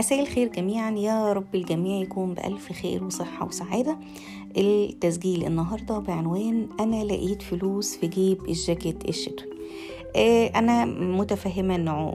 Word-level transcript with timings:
مساء 0.00 0.20
الخير 0.20 0.48
جميعا. 0.48 0.90
يا 0.90 1.32
رب 1.32 1.54
الجميع 1.54 2.02
يكون 2.02 2.34
بألف 2.34 2.72
خير 2.72 3.04
وصحة 3.04 3.46
وسعادة. 3.46 3.98
التسجيل 4.56 5.46
النهاردة 5.46 5.98
بعنوان 5.98 6.68
أنا 6.80 7.04
لقيت 7.04 7.42
فلوس 7.42 7.96
في 7.96 8.06
جيب 8.06 8.48
الجاكيت 8.48 9.08
الشتوي. 9.08 9.59
أنا 10.56 10.84
متفهمة 10.84 11.74
أنه 11.74 12.12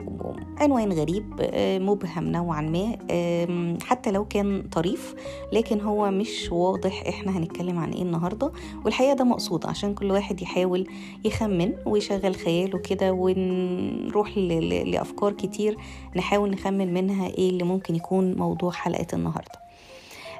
عنوان 0.58 0.92
غريب 0.92 1.24
آه، 1.40 1.78
مبهم 1.78 2.24
نوعا 2.24 2.60
ما 2.60 2.96
آم، 3.10 3.78
حتى 3.82 4.10
لو 4.10 4.24
كان 4.24 4.62
طريف 4.62 5.14
لكن 5.52 5.80
هو 5.80 6.10
مش 6.10 6.48
واضح 6.52 7.04
إحنا 7.08 7.38
هنتكلم 7.38 7.78
عن 7.78 7.92
إيه 7.92 8.02
النهاردة. 8.02 8.52
والحقيقة 8.84 9.14
ده 9.14 9.24
مقصود 9.24 9.66
عشان 9.66 9.94
كل 9.94 10.10
واحد 10.10 10.42
يحاول 10.42 10.86
يخمن 11.24 11.72
ويشغل 11.86 12.34
خياله 12.36 12.78
كده 12.78 13.12
ونروح 13.12 14.38
لأفكار 14.38 15.32
كتير 15.32 15.76
نحاول 16.16 16.50
نخمن 16.50 16.94
منها 16.94 17.26
إيه 17.26 17.50
اللي 17.50 17.64
ممكن 17.64 17.94
يكون 17.94 18.34
موضوع 18.36 18.70
حلقة 18.72 19.06
النهاردة. 19.12 19.52
آه، 19.52 19.65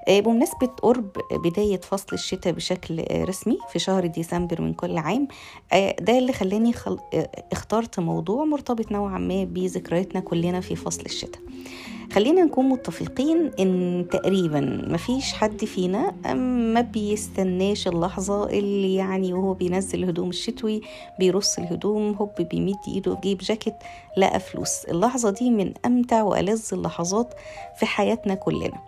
بمناسبة 0.09 0.67
قرب 0.67 1.11
بداية 1.33 1.81
فصل 1.81 2.07
الشتاء 2.13 2.53
بشكل 2.53 3.01
آه، 3.01 3.25
رسمي 3.25 3.59
في 3.73 3.79
شهر 3.79 4.07
ديسمبر 4.07 4.61
من 4.61 4.73
كل 4.75 4.99
عام 4.99 5.29
آه، 5.73 5.97
ده 6.01 6.19
اللي 6.19 6.33
خلاني 6.33 6.73
خل... 6.73 6.99
آه، 7.15 7.45
اخترت 7.53 8.01
موضوع 8.01 8.45
مرتبط 8.45 8.93
نوعا 8.93 9.19
ما 9.19 9.45
بذكرياتنا 9.45 10.21
كلنا 10.21 10.61
في 10.61 10.77
فصل 10.77 11.03
الشتاء. 11.07 11.41
خلينا 12.13 12.43
نكون 12.45 12.69
متفقين 12.69 13.51
إن 13.61 14.05
تقريبا 14.11 14.61
مفيش 14.89 15.33
حد 15.33 15.65
فينا 15.65 16.13
ما 16.73 16.81
بيستناش 16.81 17.89
اللحظة 17.89 18.51
اللي 18.51 18.95
يعني 18.95 19.33
وهو 19.33 19.55
بينزل 19.55 20.03
الهدوم 20.03 20.29
الشتوي 20.29 20.81
بيرص 21.19 21.59
الهدوم 21.59 22.15
هوب 22.15 22.31
بيمد 22.51 22.77
إيده 22.89 23.15
في 23.15 23.21
جيب 23.21 23.39
جاكيت 23.39 23.75
لقى 24.17 24.41
فلوس. 24.41 24.85
اللحظة 24.85 25.31
دي 25.31 25.51
من 25.51 25.73
أمتع 25.87 26.23
وألذ 26.23 26.63
اللحظات 26.73 27.35
في 27.79 27.87
حياتنا 27.87 28.35
كلنا. 28.35 28.79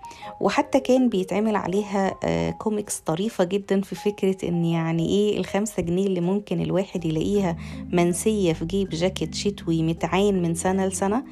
وحتى 0.41 0.81
كان 0.81 1.09
بيتعمل 1.09 1.57
عليها 1.57 2.15
آه، 2.25 2.51
كوميكس 2.51 2.99
طريفة 2.99 3.45
جدا 3.45 3.81
في 3.81 3.95
فكرة 3.95 4.49
إن 4.49 4.65
يعني 4.65 5.09
إيه 5.09 5.39
الخمسة 5.39 5.83
جنيه 5.83 6.07
اللي 6.07 6.21
ممكن 6.21 6.61
الواحد 6.61 7.05
يلاقيها 7.05 7.57
منسية 7.93 8.53
في 8.53 8.65
جيب 8.65 8.89
جاكيت 8.89 9.35
شتوي 9.35 9.83
متعين 9.83 10.43
من 10.43 10.55
سنة 10.55 10.87
لسنة. 10.87 11.25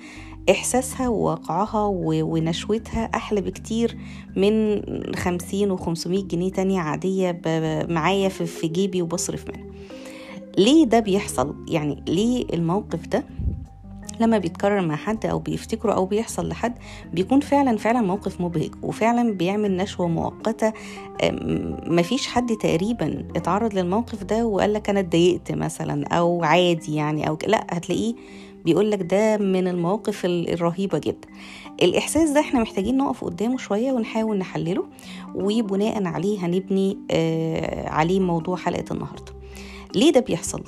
إحساسها 0.50 1.08
وواقعها 1.08 1.86
ونشوتها 1.96 3.04
أحلى 3.14 3.40
بكتير 3.40 3.96
من 4.36 4.82
خمسين 5.16 5.70
وخمسمية 5.70 6.22
جنيه 6.24 6.50
تانية 6.52 6.80
عادية 6.80 7.40
معايا 7.88 8.28
في 8.28 8.68
جيبي 8.68 9.02
وبصرف 9.02 9.44
منها. 9.48 9.66
ليه 10.58 10.84
ده 10.86 11.00
بيحصل؟ 11.00 11.54
يعني 11.68 12.04
ليه 12.08 12.44
الموقف 12.54 13.06
ده 13.06 13.24
لما 14.20 14.38
بيتكرر 14.38 14.80
مع 14.80 14.96
حد 14.96 15.26
أو 15.26 15.38
بيفتكره 15.38 15.92
أو 15.92 16.06
بيحصل 16.06 16.48
لحد 16.48 16.74
بيكون 17.12 17.40
فعلا 17.40 17.76
فعلا 17.76 18.00
موقف 18.00 18.40
مبهج 18.40 18.70
وفعلا 18.82 19.32
بيعمل 19.32 19.76
نشوة 19.76 20.08
مؤقتة؟ 20.08 20.72
مفيش 21.86 22.26
حد 22.26 22.56
تقريبا 22.56 23.24
اتعرض 23.36 23.74
للموقف 23.74 24.24
ده 24.24 24.46
وقال 24.46 24.72
لك 24.72 24.90
أنا 24.90 25.00
اتضايقت 25.00 25.52
مثلا 25.52 26.06
أو 26.06 26.44
عادي 26.44 26.94
يعني 26.94 27.28
أو 27.28 27.38
لأ 27.46 27.66
هتلاقيه 27.70 28.14
بيقول 28.66 28.90
لك 28.90 29.02
ده 29.02 29.36
من 29.36 29.68
المواقف 29.68 30.24
ال- 30.24 30.52
الرهيبة 30.52 30.98
جدا. 30.98 31.28
الإحساس 31.82 32.30
ده 32.30 32.40
إحنا 32.40 32.60
محتاجين 32.60 32.96
نقف 32.96 33.24
قدامه 33.24 33.56
شوية 33.58 33.92
ونحاول 33.92 34.38
نحلله 34.38 34.84
وبناء 35.34 36.04
عليه 36.06 36.46
هنبني 36.46 36.98
آه 37.10 37.88
عليه 37.88 38.20
موضوع 38.20 38.56
حلقة 38.56 38.84
النهارده. 38.90 39.32
ليه 39.96 40.12
ده 40.12 40.20
بيحصل؟ 40.20 40.64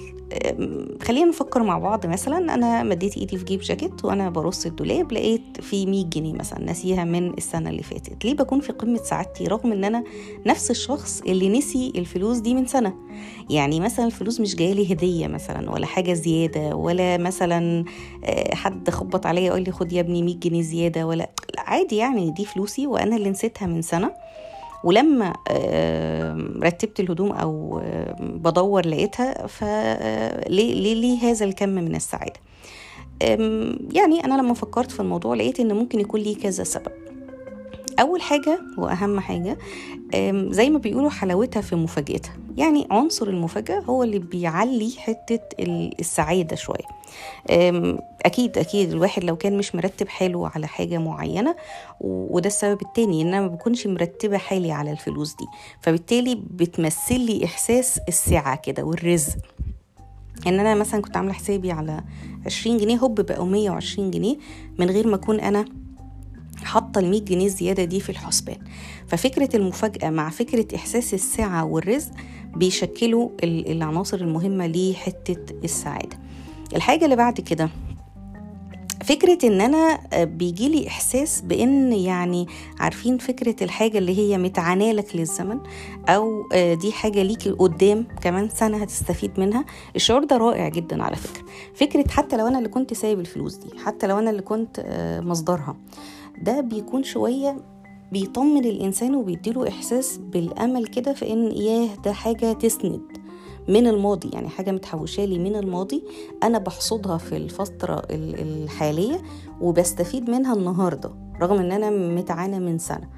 خلينا 1.02 1.26
نفكر 1.28 1.62
مع 1.62 1.78
بعض 1.78 2.06
مثلا. 2.06 2.54
أنا 2.54 2.82
مديت 2.82 3.16
إيدي 3.16 3.38
في 3.38 3.44
جيب 3.44 3.60
جاكيت 3.60 4.04
وأنا 4.04 4.30
برص 4.30 4.66
الدولاب 4.66 5.12
لقيت 5.12 5.60
في 5.60 5.86
100 5.86 6.04
جنيه 6.04 6.32
مثلا 6.32 6.60
ناسيها 6.60 7.04
من 7.04 7.30
السنة 7.38 7.70
اللي 7.70 7.82
فاتت. 7.82 8.24
ليه 8.24 8.34
بكون 8.34 8.60
في 8.60 8.72
قمة 8.72 8.96
سعادتي 9.02 9.46
رغم 9.46 9.72
إن 9.72 9.84
أنا 9.84 10.04
نفس 10.46 10.70
الشخص 10.70 11.20
اللي 11.20 11.48
نسي 11.58 11.92
الفلوس 11.96 12.38
دي 12.38 12.54
من 12.54 12.66
سنة؟ 12.66 12.94
يعني 13.50 13.80
مثلا 13.80 14.06
الفلوس 14.06 14.40
مش 14.40 14.56
جاية 14.56 14.72
لي 14.72 14.92
هدية 14.92 15.26
مثلا 15.26 15.70
ولا 15.70 15.86
حاجة 15.86 16.12
زيادة 16.12 16.76
ولا 16.76 17.16
مثلا 17.16 17.84
آه، 18.24 18.54
حد 18.54 18.90
خبط 18.90 19.26
عليا 19.26 19.42
يقول 19.42 19.62
لي 19.62 19.72
خد 19.72 19.92
يا 19.92 20.00
ابني 20.00 20.22
100 20.22 20.34
جنيه 20.36 20.62
زيادة 20.62 21.06
ولا 21.06 21.30
لا 21.56 21.62
عادي 21.62 21.96
يعني 21.96 22.30
دي 22.30 22.44
فلوسي 22.44 22.86
وأنا 22.86 23.16
اللي 23.16 23.30
نسيتها 23.30 23.66
من 23.66 23.82
سنة. 23.82 24.10
ولما 24.84 25.32
آه، 25.48 26.36
رتبت 26.62 27.00
الهدوم 27.00 27.32
أو 27.32 27.80
آه، 27.84 28.16
بدور 28.20 28.86
لقيتها 28.86 29.46
فليه 29.46 30.74
ليه 30.74 30.94
ليه 30.94 31.18
هذا 31.30 31.44
الكم 31.44 31.68
من 31.68 31.94
السعادة؟ 31.96 32.40
يعني 33.92 34.24
أنا 34.24 34.34
لما 34.42 34.54
فكرت 34.54 34.90
في 34.90 35.00
الموضوع 35.00 35.34
لقيت 35.34 35.60
إن 35.60 35.72
ممكن 35.72 36.00
يكون 36.00 36.20
ليه 36.20 36.36
كذا 36.36 36.64
سبب. 36.64 37.07
أول 38.00 38.22
حاجة 38.22 38.60
وأهم 38.78 39.20
حاجة 39.20 39.58
زي 40.50 40.70
ما 40.70 40.78
بيقولوا 40.78 41.10
حلاوتها 41.10 41.60
في 41.62 41.76
مفاجاتها 41.76 42.32
يعني 42.56 42.86
عنصر 42.90 43.28
المفاجأة 43.28 43.80
هو 43.80 44.02
اللي 44.02 44.18
بيعلي 44.18 44.92
حتة 44.98 45.40
ال- 45.60 46.00
السعادة 46.00 46.56
شوية. 46.56 46.88
أكيد 48.24 48.58
أكيد 48.58 48.90
الواحد 48.92 49.24
لو 49.24 49.36
كان 49.36 49.58
مش 49.58 49.74
مرتب 49.74 50.08
حاله 50.08 50.48
على 50.54 50.66
حاجة 50.66 50.98
معينة 50.98 51.56
وده 52.00 52.46
السبب 52.46 52.82
التاني 52.82 53.22
إن 53.22 53.26
أنا 53.28 53.40
ما 53.40 53.46
بكونش 53.46 53.86
مرتبة 53.86 54.38
حالي 54.38 54.72
على 54.72 54.92
الفلوس 54.92 55.30
دي. 55.36 55.46
فبالتالي 55.82 56.34
بتمثل 56.50 57.20
لي 57.20 57.44
إحساس 57.44 58.00
السعة 58.08 58.56
كده 58.56 58.82
والرزق. 58.84 59.36
إن 60.46 60.60
أنا 60.60 60.74
مثلا 60.74 61.02
كنت 61.02 61.16
عاملة 61.16 61.32
حسابي 61.32 61.72
على 61.72 62.04
20 62.46 62.76
جنيه 62.78 62.96
هوب 62.96 63.20
بقوا 63.20 63.46
120 63.46 64.10
جنيه 64.10 64.36
من 64.78 64.90
غير 64.90 65.06
ما 65.06 65.14
أكون 65.16 65.40
أنا 65.40 65.64
حاطة 66.68 66.98
ال 66.98 67.10
100 67.10 67.20
جنيه 67.20 67.48
زيادة 67.48 67.84
دي 67.84 68.00
في 68.00 68.10
الحسبان. 68.10 68.58
ففكرة 69.06 69.56
المفاجأة 69.56 70.10
مع 70.10 70.30
فكرة 70.30 70.76
إحساس 70.76 71.14
السعه 71.14 71.64
والرزق 71.64 72.10
بيشكلوا 72.56 73.28
ال- 73.44 73.70
العناصر 73.72 74.16
المهمة 74.16 74.66
لحته 74.66 75.36
السعادة. 75.64 76.18
الحاجة 76.76 77.04
اللي 77.04 77.16
بعد 77.16 77.40
كده 77.40 77.68
فكرة 79.04 79.38
إن 79.46 79.60
أنا 79.60 79.98
بيجي 80.24 80.68
لي 80.68 80.88
إحساس 80.88 81.40
بإن 81.40 81.92
يعني 81.92 82.46
عارفين 82.80 83.18
فكرة 83.18 83.64
الحاجة 83.64 83.98
اللي 83.98 84.18
هي 84.18 84.38
متعانة 84.38 84.92
لك 84.92 85.16
للزمن 85.16 85.58
أو 86.08 86.48
آه، 86.52 86.74
دي 86.74 86.92
حاجة 86.92 87.22
ليكي 87.22 87.50
قدام 87.50 88.06
كمان 88.20 88.48
سنة 88.48 88.76
هتستفيد 88.82 89.40
منها. 89.40 89.64
الشعور 89.96 90.24
ده 90.24 90.36
رائع 90.36 90.68
جدا 90.68 91.02
على 91.02 91.16
فكرة. 91.16 91.42
فكرة 91.74 92.04
حتى 92.10 92.36
لو 92.36 92.46
أنا 92.46 92.58
اللي 92.58 92.68
كنت 92.68 92.94
سايب 92.94 93.20
الفلوس 93.20 93.54
دي 93.54 93.78
حتى 93.84 94.06
لو 94.06 94.18
أنا 94.18 94.30
اللي 94.30 94.42
كنت 94.42 94.82
آه، 94.84 95.20
مصدرها 95.20 95.76
ده 96.42 96.60
بيكون 96.60 97.02
شوية 97.02 97.56
بيطمن 98.12 98.64
الانسان 98.64 99.14
وبيديله 99.14 99.68
إحساس 99.68 100.16
بالأمل 100.16 100.86
كده 100.86 101.12
في 101.12 101.32
إن 101.32 101.52
ياه 101.52 101.88
ده 102.04 102.12
حاجة 102.12 102.52
تسند 102.52 103.00
من 103.68 103.86
الماضي 103.86 104.28
يعني 104.32 104.48
حاجة 104.48 104.70
متحوشة 104.70 105.24
لي 105.24 105.38
من 105.38 105.56
الماضي 105.56 106.04
أنا 106.42 106.58
بحصدها 106.58 107.18
في 107.18 107.36
الفترة 107.36 108.02
ال- 108.10 108.40
الحالية 108.64 109.22
وبستفيد 109.60 110.30
منها 110.30 110.54
النهاردة 110.54 111.10
رغم 111.42 111.58
إن 111.58 111.72
أنا 111.72 111.90
متعانة 111.90 112.58
من 112.58 112.78
سنة. 112.78 113.08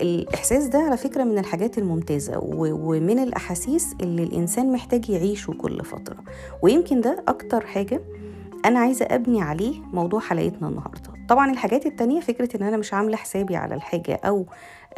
الإحساس 0.00 0.66
ده 0.66 0.78
على 0.78 0.96
فكرة 0.96 1.24
من 1.24 1.38
الحاجات 1.38 1.78
الممتازة 1.78 2.38
ومن 2.42 3.18
الأحاسيس 3.18 3.94
اللي 4.00 4.22
الإنسان 4.22 4.72
محتاج 4.72 5.10
يعيشه 5.10 5.52
كل 5.52 5.84
فترة. 5.84 6.16
ويمكن 6.62 7.00
ده 7.00 7.24
أكتر 7.28 7.66
حاجة 7.66 8.00
أنا 8.64 8.78
عايزة 8.78 9.04
أبني 9.04 9.42
عليه 9.42 9.74
موضوع 9.92 10.20
حلقتنا 10.20 10.68
النهاردة. 10.68 11.17
طبعا 11.28 11.50
الحاجات 11.50 11.86
التانية 11.86 12.20
فكرة 12.20 12.56
إن 12.56 12.62
أنا 12.66 12.76
مش 12.76 12.94
عاملة 12.94 13.16
حسابي 13.16 13.56
على 13.56 13.74
الحاجة 13.74 14.20
أو 14.24 14.46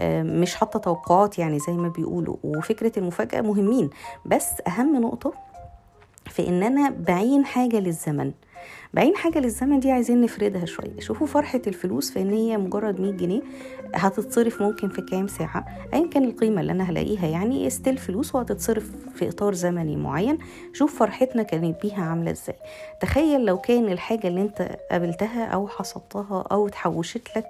آه، 0.01 0.23
مش 0.23 0.55
حاطة 0.55 0.79
توقعات 0.79 1.39
يعني 1.39 1.59
زي 1.59 1.73
ما 1.73 1.89
بيقولوا 1.89 2.37
وفكرة 2.45 2.93
المفاجأة 2.99 3.41
مهمين. 3.41 3.91
بس 4.27 4.49
أهم 4.67 4.97
نقطة 5.03 5.33
في 6.27 6.49
إن 6.49 6.63
أنا 6.63 6.91
بعين 6.91 7.45
حاجة 7.45 7.77
للزمن. 7.81 8.33
بعين 8.95 9.17
حاجة 9.17 9.39
للزمن 9.39 9.81
دي 9.81 9.91
عايزين 9.91 10.21
نفردها 10.21 10.65
شوية. 10.65 11.01
شوفوا 11.01 11.27
فرحة 11.27 11.61
الفلوس 11.67 12.11
في 12.11 12.21
إن 12.21 12.31
هي 12.31 12.57
مجرد 12.57 13.01
100 13.01 13.13
جنيه 13.13 13.41
هتتصرف 13.95 14.63
ممكن 14.63 14.89
في 14.89 15.03
كام 15.03 15.27
ساعة؟ 15.27 15.65
ايا 15.95 16.07
كان 16.07 16.25
القيمة 16.25 16.61
اللي 16.61 16.73
أنا 16.73 16.91
هلاقيها 16.91 17.27
يعني 17.27 17.67
استيل 17.67 17.99
فلوس 17.99 18.35
وهتتصرف 18.35 18.91
في 19.15 19.29
إطار 19.29 19.55
زمني 19.55 19.97
معين. 19.97 20.39
شوف 20.73 20.99
فرحتنا 20.99 21.43
كانت 21.43 21.83
بيها 21.83 22.03
عاملة 22.03 22.31
إزاي. 22.31 22.57
تخيل 23.01 23.45
لو 23.45 23.59
كان 23.59 23.89
الحاجة 23.89 24.29
اللي 24.29 24.43
أنت 24.43 24.77
قابلتها 24.91 25.45
أو 25.47 25.69
حصدتها 25.69 26.45
أو 26.53 26.67
اتحوشت 26.69 27.29
لك 27.37 27.47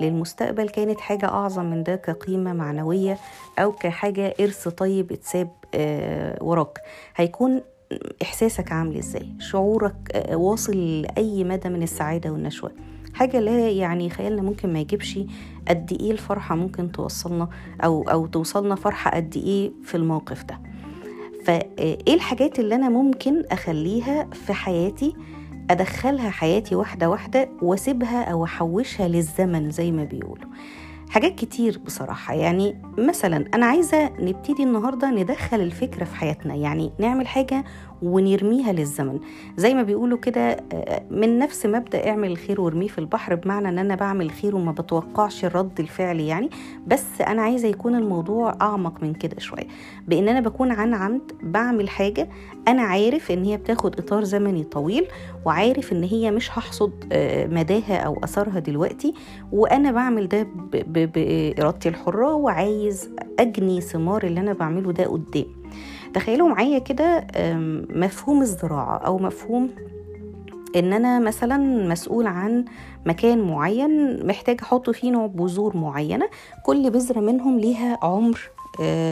للمستقبل 0.00 0.68
كانت 0.68 1.00
حاجة 1.00 1.26
أعظم 1.26 1.64
من 1.64 1.82
ده 1.82 1.96
كقيمة 1.96 2.52
معنوية 2.52 3.18
أو 3.58 3.72
كحاجة 3.72 4.34
إرث 4.40 4.68
طيب 4.68 5.12
اتساب 5.12 5.50
آه 5.74 6.38
وراك. 6.44 6.78
هيكون 7.16 7.60
إحساسك 8.22 8.72
عامل 8.72 8.96
إزاي؟ 8.96 9.28
شعورك 9.38 9.96
آه، 10.12 10.36
واصل 10.36 11.02
لأي 11.02 11.44
مدى 11.44 11.68
من 11.68 11.82
السعادة 11.82 12.30
والنشوة؟ 12.32 12.72
حاجة 13.14 13.38
اللي 13.38 13.50
هي 13.50 13.76
يعني 13.76 14.10
خيالنا 14.10 14.42
ممكن 14.42 14.72
ما 14.72 14.80
يجيبش 14.80 15.18
قد 15.68 15.96
إيه 16.00 16.10
الفرحة 16.12 16.54
ممكن 16.56 16.92
توصلنا 16.92 17.48
أو 17.84 18.02
أو 18.02 18.26
توصلنا 18.26 18.74
فرحة 18.74 19.10
قد 19.10 19.36
إيه 19.36 19.72
في 19.84 19.94
الموقف 19.96 20.44
ده. 20.44 20.60
فايه 21.44 22.14
الحاجات 22.14 22.58
اللي 22.58 22.74
أنا 22.74 22.88
ممكن 22.88 23.44
أخليها 23.50 24.24
في 24.32 24.52
حياتي 24.52 25.14
أدخلها 25.70 26.30
حياتي 26.30 26.74
واحدة 26.74 27.10
واحدة 27.10 27.48
وأسيبها 27.62 28.22
أو 28.24 28.44
أحوشها 28.44 29.08
للزمن 29.08 29.70
زي 29.70 29.90
ما 29.92 30.04
بيقولوا؟ 30.04 30.50
حاجات 31.10 31.34
كتير 31.34 31.80
بصراحة. 31.86 32.34
يعني 32.34 32.82
مثلا 32.98 33.44
أنا 33.54 33.66
عايزة 33.66 34.04
نبتدي 34.20 34.62
النهاردة 34.62 35.10
ندخل 35.10 35.60
الفكرة 35.60 36.04
في 36.04 36.16
حياتنا. 36.16 36.54
يعني 36.54 36.92
نعمل 36.98 37.26
حاجة 37.26 37.64
ونرميها 38.02 38.72
للزمن. 38.72 39.18
زي 39.56 39.74
ما 39.74 39.82
بيقولوا 39.82 40.18
كده 40.18 40.56
من 41.10 41.38
نفس 41.38 41.66
مبدأ 41.66 42.08
اعمل 42.08 42.30
الخير 42.30 42.60
وارميه 42.60 42.88
في 42.88 42.98
البحر 42.98 43.34
بمعنى 43.34 43.68
ان 43.68 43.78
أنا 43.78 43.94
بعمل 43.94 44.26
الخير 44.26 44.56
وما 44.56 44.72
بتوقعش 44.72 45.44
الرد 45.44 45.80
الفعلي 45.80 46.26
يعني. 46.26 46.50
بس 46.86 47.20
أنا 47.20 47.42
عايزة 47.42 47.68
يكون 47.68 47.94
الموضوع 47.94 48.54
اعمق 48.60 49.02
من 49.02 49.14
كده 49.14 49.38
شوية. 49.40 49.66
بان 50.08 50.28
أنا 50.28 50.40
بكون 50.40 50.70
عن 50.72 50.94
عمد 50.94 51.32
بعمل 51.42 51.88
حاجة 51.88 52.28
أنا 52.68 52.82
عارف 52.82 53.30
ان 53.30 53.44
هي 53.44 53.56
بتاخد 53.56 53.98
اطار 53.98 54.24
زمني 54.24 54.64
طويل 54.64 55.06
وعارف 55.44 55.92
ان 55.92 56.02
هي 56.04 56.30
مش 56.30 56.50
هحصد 56.58 56.92
آه، 57.12 57.46
مداها 57.46 57.96
أو 57.96 58.18
اثرها 58.24 58.58
دلوقتي. 58.58 59.14
وأنا 59.52 59.92
بعمل 59.92 60.28
ده 60.28 60.46
بارادتي 61.06 61.88
الحرة 61.88 62.34
وعايز 62.34 63.10
اجني 63.38 63.80
ثمار 63.80 64.24
اللي 64.24 64.40
أنا 64.40 64.52
بعمله 64.52 64.92
ده 64.92 65.04
قدام. 65.04 65.44
تخيلوا 66.18 66.48
معايا 66.48 66.78
كده 66.78 67.26
مفهوم 67.90 68.42
الزراعة 68.42 68.96
أو 68.96 69.18
مفهوم 69.18 69.70
إن 70.76 70.92
أنا 70.92 71.18
مثلا 71.18 71.88
مسؤول 71.88 72.26
عن 72.26 72.64
مكان 73.06 73.50
معين 73.50 74.26
محتاج 74.26 74.58
أحط 74.62 74.90
فيه 74.90 75.10
نوع 75.10 75.26
بذور 75.26 75.76
معينة 75.76 76.28
كل 76.62 76.90
بذره 76.90 77.20
منهم 77.20 77.58
ليها 77.58 77.98
عمر 78.02 78.40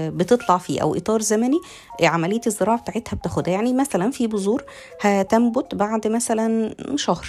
بتطلع 0.09 0.59
فيه 0.59 0.83
أو 0.83 0.95
إطار 0.95 1.21
زمني 1.21 1.61
عملية 2.03 2.41
الزراعة 2.47 2.79
بتاعتها 2.79 3.17
بتاخدها. 3.17 3.55
يعني 3.55 3.73
مثلا 3.73 4.11
في 4.11 4.27
بذور 4.27 4.65
هتنبت 5.01 5.75
بعد 5.75 6.07
مثلا 6.09 6.75
شهر 6.97 7.27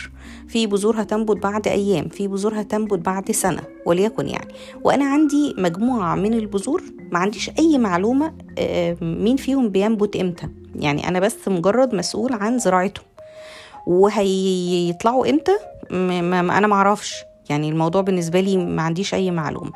في 0.47 0.67
بذور 0.67 1.01
هتنبت 1.01 1.37
بعد 1.43 1.67
أيام 1.67 2.09
في 2.09 2.27
بذور 2.27 2.61
هتنبت 2.61 2.99
بعد 2.99 3.31
سنة 3.31 3.63
وليكن 3.85 4.27
يعني. 4.27 4.53
وأنا 4.83 5.05
عندي 5.05 5.55
مجموعة 5.57 6.15
من 6.15 6.33
البذور 6.33 6.83
ما 7.11 7.19
عنديش 7.19 7.51
أي 7.59 7.77
معلومة 7.77 8.33
آه، 8.59 8.97
مين 9.01 9.37
فيهم 9.37 9.69
بينبت 9.69 10.15
إمتى. 10.15 10.47
يعني 10.75 11.07
أنا 11.07 11.19
بس 11.19 11.47
مجرد 11.47 11.95
مسؤول 11.95 12.33
عن 12.33 12.59
زراعتهم. 12.59 13.05
وهيطلعوا 13.87 15.29
إمتى؟ 15.29 15.57
أنا 15.91 16.67
معرفش 16.67 17.15
يعني 17.49 17.69
الموضوع 17.69 18.01
بالنسبة 18.01 18.39
لي 18.39 18.57
ما 18.57 18.81
عنديش 18.81 19.13
أي 19.13 19.31
معلومة. 19.31 19.71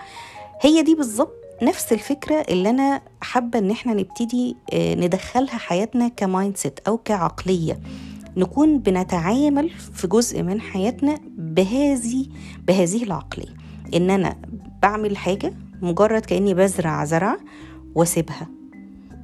هي 0.62 0.82
دي 0.82 0.96
بالظبط 0.96 1.41
نفس 1.62 1.94
الفكرة 1.94 2.36
اللي 2.50 2.70
أنا 2.70 3.02
حابة 3.22 3.60
إن 3.60 3.72
إحنا 3.72 3.94
نبتدي 3.94 4.56
آه، 4.74 4.96
ندخلها 4.96 5.58
حياتنا 5.58 6.08
ك 6.08 6.58
mindset 6.58 6.80
أو 6.88 6.98
كعقلية. 6.98 7.80
نكون 8.38 8.80
بنتعامل 8.80 9.70
في 9.70 10.08
جزء 10.08 10.44
من 10.44 10.62
حياتنا 10.62 11.18
بهذه 11.38 12.26
بهذه 12.68 13.04
العقلية. 13.04 13.54
إن 13.94 14.10
أنا 14.10 14.36
بعمل 14.82 15.18
حاجة 15.18 15.54
مجرد 15.82 16.26
كأني 16.26 16.54
بزرع 16.54 17.06
زرع 17.06 17.38
وأسيبها. 17.96 18.48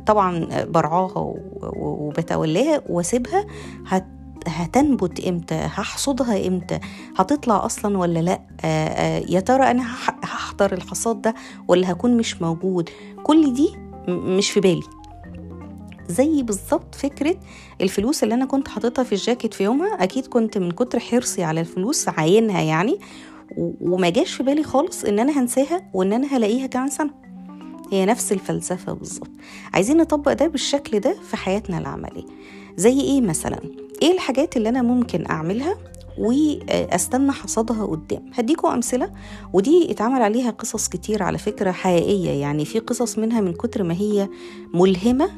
طبعا 0.06 0.48
برعاها 0.64 1.34
وبتولاها 1.64 2.82
وأسيبها. 2.90 3.46
هت 3.88 4.06
هتنبت 4.48 5.20
إمتى؟ 5.20 5.56
هحصدها 5.56 6.48
إمتى؟ 6.48 6.80
هتطلع 7.18 7.66
أصلا 7.66 7.98
ولا 7.98 8.20
لأ؟ 8.20 8.42
آآ 8.62 9.20
يا 9.30 9.40
ترى 9.40 9.72
أنا 9.72 9.84
هحضر 10.58 10.74
الحصاد 10.74 11.22
ده 11.22 11.36
ولا 11.68 11.92
هكون 11.92 12.18
مش 12.18 12.42
موجود. 12.42 12.90
كل 13.24 13.54
دي 13.54 13.70
مش 14.08 14.52
في 14.52 14.60
بالي. 14.60 14.84
زي 16.10 16.44
بالظبط 16.44 16.96
فكرة 16.96 17.36
الفلوس 17.82 18.24
اللي 18.24 18.34
أنا 18.36 18.46
كنت 18.46 18.68
حاططها 18.68 19.04
في 19.04 19.12
الجاكيت 19.14 19.54
في 19.54 19.64
يومها 19.64 20.04
أكيد 20.04 20.28
كنت 20.28 20.58
من 20.58 20.72
كتر 20.72 21.00
حرصي 21.00 21.44
على 21.44 21.60
الفلوس 21.62 22.10
عاينها 22.10 22.62
يعني 22.62 23.00
وما 23.82 24.10
جاش 24.10 24.34
في 24.34 24.44
بالي 24.44 24.64
خالص 24.64 25.04
إن 25.06 25.20
أنا 25.20 25.40
هنساها 25.42 25.90
وإن 25.94 26.14
أنا 26.14 26.28
هلاقيها 26.28 26.68
كمان 26.68 26.90
سنة. 26.90 27.10
هي 27.92 28.06
نفس 28.06 28.32
الفلسفة 28.32 28.94
بالظبط. 28.94 29.30
عايزين 29.74 29.98
نطبق 29.98 30.34
ده 30.34 30.48
بالشكل 30.48 31.00
ده 31.00 31.16
في 31.30 31.38
حياتنا 31.38 31.78
العملية. 31.78 32.26
زي 32.78 33.02
إيه 33.02 33.22
مثلا؟ 33.22 33.60
إيه 34.02 34.12
الحاجات 34.14 34.58
اللي 34.58 34.70
أنا 34.70 34.82
ممكن 34.82 35.26
أعملها 35.30 35.78
واستنى 36.18 37.32
حصادها 37.32 37.86
قدام. 37.86 38.26
هديكم 38.34 38.68
أمثلة؟ 38.68 39.12
ودي 39.54 39.92
اتعمل 39.92 40.22
عليها 40.22 40.52
قصص 40.52 40.88
كتير 40.88 41.24
على 41.24 41.38
فكرة 41.38 41.72
حقيقية. 41.72 42.30
يعني 42.30 42.66
في 42.66 42.80
قصص 42.80 43.18
منها 43.18 43.42
من 43.42 43.54
كتر 43.54 43.84
ما 43.84 43.94
هي 43.94 44.30
ملهمة 44.74 45.30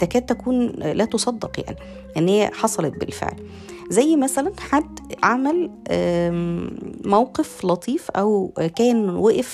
تكاد 0.00 0.22
تكون 0.22 0.66
لا 0.68 1.04
تصدق 1.04 1.60
يعني 1.60 1.78
إن 2.16 2.28
هي 2.28 2.50
حصلت 2.54 3.00
بالفعل. 3.00 3.36
زي 3.90 4.16
مثلا 4.16 4.52
حد 4.58 5.00
عمل 5.22 5.70
موقف 7.04 7.64
لطيف 7.64 8.10
أو 8.10 8.52
كان 8.76 9.10
وقف 9.10 9.48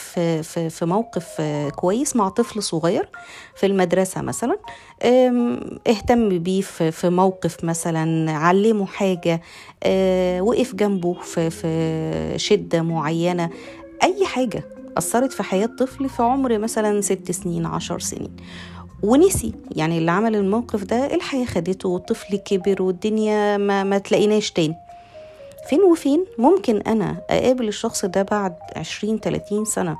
في 0.49 0.87
موقف 0.87 1.41
كويس 1.77 2.17
مع 2.17 2.29
طفل 2.29 2.63
صغير 2.63 3.09
في 3.57 3.67
المدرسة 3.67 4.23
مثلا 4.23 4.57
اهتم 5.87 6.39
بيه 6.39 6.61
في 6.61 7.11
موقف 7.11 7.65
مثلا 7.65 8.33
علمه 8.33 8.87
حاجة 8.87 9.41
آه، 9.83 10.41
وقف 10.41 10.75
جنبه 10.75 11.13
في 11.23 12.35
شدة 12.37 12.83
معينة 12.83 13.51
أي 14.03 14.27
حاجة 14.27 14.65
أثرت 14.97 15.33
في 15.33 15.43
حياة 15.43 15.67
طفل 15.67 16.09
في 16.09 16.23
عمر 16.23 16.59
مثلا 16.59 17.01
ست 17.01 17.31
سنين 17.31 17.67
عشر 17.67 17.99
سنين. 17.99 18.37
ونسي. 19.03 19.53
يعني 19.77 19.99
اللي 19.99 20.11
عمل 20.11 20.37
الموقف 20.37 20.85
ده 20.85 21.15
الحياة 21.15 21.45
خدته 21.45 21.89
والطفل 21.89 22.37
كبر 22.37 22.83
والدنيا 22.83 23.57
ما, 23.57 23.85
ما 23.85 23.99
تلاقيناش 23.99 24.51
تاني. 24.51 24.75
فين 25.69 25.81
وفين؟ 25.83 26.25
ممكن 26.39 26.77
أنا 26.81 27.17
أقابل 27.31 27.69
الشخص 27.69 28.05
ده 28.05 28.23
بعد 28.23 28.55
عشرين 28.77 29.21
تلاتين 29.21 29.65
سنة 29.65 29.99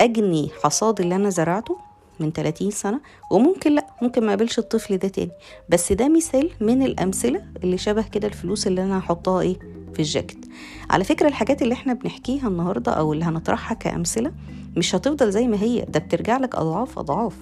أجني 0.00 0.50
حصاد 0.62 1.00
اللي 1.00 1.16
أنا 1.16 1.30
زرعته 1.30 1.76
من 2.20 2.32
30 2.32 2.70
سنة 2.70 3.00
وممكن 3.30 3.74
لأ 3.74 3.86
ممكن 4.02 4.20
ما 4.22 4.28
أقابلش 4.28 4.58
الطفل 4.58 4.96
ده 4.96 5.08
تاني. 5.08 5.30
بس 5.68 5.92
ده 5.92 6.08
مثال 6.08 6.50
من 6.60 6.82
الأمثلة 6.82 7.42
اللي 7.64 7.78
شبه 7.78 8.02
كده 8.12 8.28
الفلوس 8.28 8.66
اللي 8.66 8.82
أنا 8.82 8.98
هحطها 8.98 9.40
إيه؟ 9.40 9.58
في 9.94 9.98
الجاكيت. 10.00 10.46
على 10.90 11.04
فكرة 11.04 11.28
الحاجات 11.28 11.62
اللي 11.62 11.74
إحنا 11.74 11.92
بنحكيها 11.92 12.48
النهاردة 12.48 12.92
أو 12.92 13.12
اللي 13.12 13.24
هنطرحها 13.24 13.74
كأمثلة 13.74 14.32
مش 14.76 14.94
هتفضل 14.94 15.30
زي 15.30 15.46
ما 15.48 15.56
هي 15.62 15.84
ده 15.88 16.00
بترجع 16.00 16.36
لك 16.36 16.54
أضعاف 16.54 16.98
أضعاف. 16.98 17.34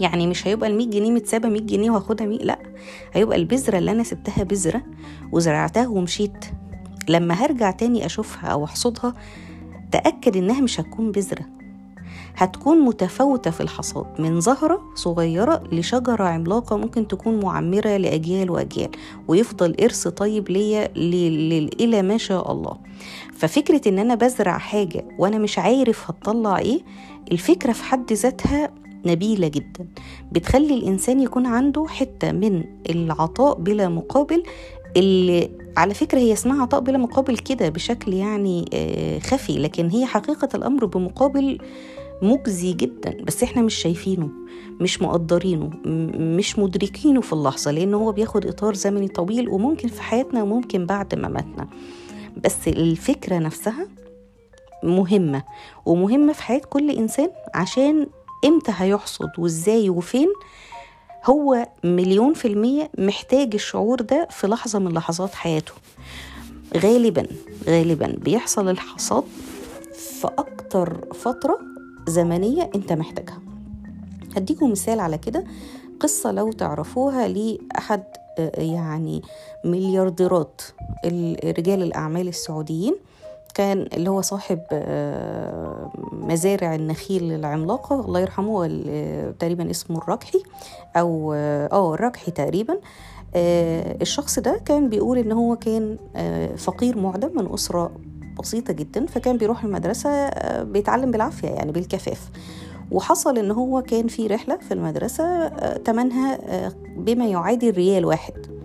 يعني 0.00 0.26
مش 0.26 0.46
هيبقى 0.46 0.68
ال 0.70 0.76
100 0.76 0.86
جنيه 0.90 1.10
متسابة 1.10 1.48
100 1.48 1.60
جنيه 1.62 1.90
وهاخدها 1.90 2.26
100 2.26 2.38
لأ 2.38 2.58
هيبقى 3.12 3.36
البذرة 3.36 3.78
اللي 3.78 3.90
أنا 3.90 4.02
سبتها 4.02 4.44
بذرة 4.44 4.82
وزرعتها 5.32 5.88
ومشيت. 5.88 6.44
لما 7.08 7.34
هرجع 7.34 7.70
تاني 7.70 8.06
أشوفها 8.06 8.48
أو 8.50 8.64
أحصدها 8.64 9.14
تأكد 9.92 10.36
إنها 10.36 10.60
مش 10.60 10.80
هتكون 10.80 11.12
بذرة. 11.12 11.44
هتكون 12.36 12.80
متفاوتة 12.80 13.50
في 13.50 13.60
الحصاد 13.60 14.06
من 14.20 14.40
زهرة 14.40 14.80
صغيرة 14.94 15.62
لشجرة 15.72 16.24
عملاقة 16.24 16.76
ممكن 16.76 17.08
تكون 17.08 17.40
معمرة 17.40 17.96
لأجيال 17.96 18.50
وأجيال 18.50 18.90
ويفضل 19.28 19.74
إرث 19.82 20.08
طيب 20.08 20.48
ليا 20.50 20.88
إلى 21.80 22.02
ما 22.02 22.16
شاء 22.16 22.52
الله. 22.52 22.76
ففكرة 23.36 23.88
إن 23.88 23.98
أنا 23.98 24.14
بزرع 24.14 24.58
حاجة 24.58 25.04
وأنا 25.18 25.38
مش 25.38 25.58
عارف 25.58 26.10
هتطلع 26.10 26.58
إيه 26.58 26.80
الفكرة 27.32 27.72
في 27.72 27.82
حد 27.82 28.12
ذاتها 28.12 28.70
نبيلة 29.06 29.48
جدا. 29.48 29.86
بتخلي 30.32 30.74
الإنسان 30.74 31.20
يكون 31.20 31.46
عنده 31.46 31.86
حتة 31.88 32.32
من 32.32 32.64
العطاء 32.90 33.54
بلا 33.58 33.88
مقابل 33.88 34.42
اللي 34.96 35.50
على 35.76 35.94
فكرة 35.94 36.18
هي 36.18 36.32
اسمها 36.32 36.62
عطاء 36.62 36.80
بلا 36.80 36.98
مقابل 36.98 37.38
كده 37.38 37.68
بشكل 37.68 38.14
يعني 38.14 38.64
آه، 38.74 39.18
خفي 39.18 39.58
لكن 39.58 39.90
هي 39.90 40.06
حقيقة 40.06 40.48
الأمر 40.54 40.84
بمقابل 40.84 41.58
مجزي 42.22 42.72
جدا. 42.72 43.16
بس 43.24 43.42
إحنا 43.42 43.62
مش 43.62 43.74
شايفينه 43.74 44.28
مش 44.80 45.02
مقدرينه 45.02 45.70
مش 46.18 46.58
مدركينه 46.58 47.20
في 47.20 47.32
اللحظة 47.32 47.70
لأن 47.70 47.94
هو 47.94 48.12
بياخد 48.12 48.46
إطار 48.46 48.74
زمني 48.74 49.08
طويل 49.08 49.48
وممكن 49.48 49.88
في 49.88 50.02
حياتنا 50.02 50.42
وممكن 50.42 50.86
بعد 50.86 51.14
ما 51.14 51.28
ماتنا 51.28 51.68
بس 52.44 52.68
الفكرة 52.68 53.38
نفسها 53.38 53.88
مهمة 54.84 55.42
ومهمة 55.86 56.32
في 56.32 56.42
حياة 56.42 56.60
كل 56.70 56.90
إنسان 56.90 57.28
عشان 57.54 58.06
إمتى 58.44 58.72
هيحصد 58.76 59.30
وازاي 59.38 59.90
وفين 59.90 60.28
هو 61.24 61.68
مليون 61.84 62.34
في 62.34 62.48
المية 62.48 62.90
محتاج 62.98 63.54
الشعور 63.54 64.00
ده 64.00 64.28
في 64.30 64.46
لحظة 64.46 64.78
من 64.78 64.92
لحظات 64.92 65.34
حياته. 65.34 65.72
غالبا 66.76 67.26
غالبا 67.66 68.06
بيحصل 68.18 68.68
الحصاد 68.68 69.24
في 69.92 70.28
أكتر 70.38 71.14
فترة 71.14 71.58
زمنية 72.08 72.70
أنت 72.74 72.92
محتاجها. 72.92 73.38
هديكم 74.36 74.70
مثال 74.70 75.00
على 75.00 75.18
كده 75.18 75.44
قصة 76.00 76.32
لو 76.32 76.52
تعرفوها 76.52 77.28
لأحد 77.28 78.02
يعني 78.58 79.22
مليارديرات 79.64 80.62
رجال 81.44 81.82
الأعمال 81.82 82.28
السعوديين. 82.28 82.94
كان 83.58 83.88
اللي 83.94 84.10
هو 84.10 84.20
صاحب 84.20 84.60
آه، 84.72 85.90
مزارع 86.12 86.74
النخيل 86.74 87.32
العملاقة 87.32 88.00
الله 88.00 88.20
يرحمه 88.20 88.66
تقريبا 89.38 89.70
اسمه 89.70 89.98
الركحي 89.98 90.42
أو 90.96 91.32
آه 91.32 91.94
الركحي 91.94 92.30
تقريبا. 92.30 92.78
الشخص 93.36 94.38
ده 94.38 94.60
كان 94.64 94.88
بيقول 94.88 95.18
إن 95.18 95.32
هو 95.32 95.56
كان 95.56 95.96
فقير 96.56 96.98
معدم 96.98 97.30
من 97.36 97.52
أسرة 97.54 97.90
بسيطة 98.40 98.72
جدا 98.72 99.06
فكان 99.06 99.36
بيروح 99.36 99.64
المدرسة 99.64 100.28
بيتعلم 100.62 101.10
بالعافية 101.10 101.48
يعني 101.48 101.72
بالكفاف. 101.72 102.30
وحصل 102.92 103.38
إن 103.38 103.50
هو 103.50 103.82
كان 103.82 104.08
في 104.08 104.26
رحلة 104.26 104.56
في 104.56 104.74
المدرسة 104.74 105.48
تمنها 105.76 106.38
بما 106.96 107.26
يعادل 107.26 107.70
ريال 107.70 108.04
واحد. 108.04 108.57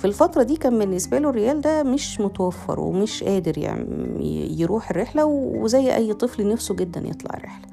في 0.00 0.06
الفترة 0.06 0.42
دي 0.42 0.56
كان 0.56 0.78
بالنسبة 0.78 1.18
له 1.18 1.30
الريال 1.30 1.60
ده 1.60 1.82
مش 1.82 2.20
متوفر 2.20 2.80
ومش 2.80 3.24
قادر 3.24 3.58
يعني 3.58 4.60
يروح 4.60 4.90
الرحلة 4.90 5.24
وزي 5.24 5.94
أي 5.94 6.14
طفل 6.14 6.48
نفسه 6.48 6.74
جدا 6.74 7.00
يطلع 7.08 7.36
الرحلة. 7.36 7.66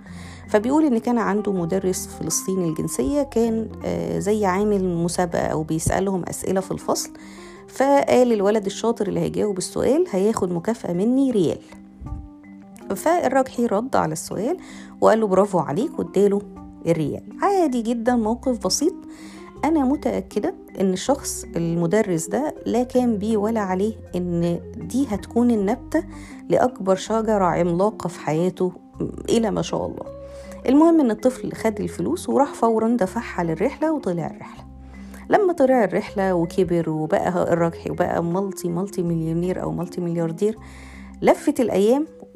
فبيقول 0.50 0.86
إن 0.86 0.98
كان 0.98 1.18
عنده 1.18 1.52
مدرس 1.52 2.08
فلسطيني 2.08 2.70
الجنسية 2.70 3.24
كان 3.24 3.68
زي 4.18 4.46
عامل 4.46 4.96
مسابقة 4.96 5.48
أو 5.48 5.64
بيسألهم 5.64 6.24
أسئلة 6.24 6.62
في 6.62 6.72
الفصل 6.72 7.10
فقال 7.68 8.34
الولد 8.34 8.66
الشاطر 8.66 9.08
اللي 9.08 9.20
هيجاوب 9.20 9.58
السؤال 9.58 10.06
هياخد 10.12 10.52
مكافأة 10.52 10.94
مني 10.94 11.32
ريال. 11.32 11.60
فالراجحي 12.96 13.66
رد 13.66 13.96
على 13.96 14.14
السؤال 14.14 14.58
وقال 15.02 15.20
له 15.20 15.28
برافو 15.28 15.60
عليك 15.60 16.00
واداله 16.00 16.42
الريال. 16.88 17.24
عادي 17.42 17.82
جدا 17.82 18.16
موقف 18.16 18.66
بسيط. 18.66 18.94
أنا 19.66 19.86
متأكدة 19.86 20.54
إن 20.82 20.94
الشخص 20.94 21.46
المدرس 21.56 22.28
ده 22.28 22.56
لا 22.66 22.84
كان 22.84 23.18
بيه 23.18 23.38
ولا 23.38 23.60
عليه 23.60 23.94
إن 24.16 24.60
دي 24.78 25.08
هتكون 25.10 25.52
النبتة 25.52 26.04
لأكبر 26.50 26.96
شجرة 26.96 27.46
عملاقة 27.46 28.08
في 28.08 28.20
حياته 28.20 28.72
إلى 29.30 29.52
ما 29.52 29.62
شاء 29.62 29.86
الله. 29.86 30.04
المهم 30.68 31.00
إن 31.00 31.12
الطفل 31.12 31.54
خد 31.54 31.80
الفلوس 31.80 32.30
وراح 32.30 32.54
فورا 32.54 32.88
دفعها 33.00 33.44
للرحلة 33.44 33.92
وطلع 33.94 34.28
الرحلة. 34.28 34.64
لما 35.30 35.54
طلع 35.54 35.84
الرحلة 35.84 36.34
وكبر 36.34 36.90
وبقى 36.90 37.54
الراجحي 37.54 37.90
وبقى 37.92 38.24
مالتي 38.24 38.70
مالتي 38.70 39.04
مليونير 39.04 39.64
أو 39.64 39.72
مالتي 39.72 40.02
ملياردير 40.02 40.58
لفت 41.22 41.60